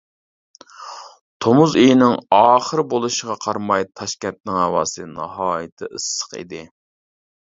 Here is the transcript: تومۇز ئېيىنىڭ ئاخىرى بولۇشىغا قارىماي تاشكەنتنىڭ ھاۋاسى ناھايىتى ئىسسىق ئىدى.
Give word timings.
تومۇز 1.45 1.75
ئېيىنىڭ 1.81 2.15
ئاخىرى 2.37 2.85
بولۇشىغا 2.95 3.35
قارىماي 3.45 3.85
تاشكەنتنىڭ 4.01 4.57
ھاۋاسى 4.63 5.05
ناھايىتى 5.13 5.91
ئىسسىق 5.99 6.35
ئىدى. 6.41 6.63